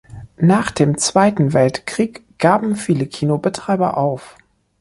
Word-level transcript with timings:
Nach 0.39 0.71
dem 0.71 0.97
Zweiten 0.97 1.53
Weltkrieg 1.53 2.23
gaben 2.39 2.75
viele 2.75 3.05
Kinobetreiber 3.05 3.97
auf. 3.97 4.35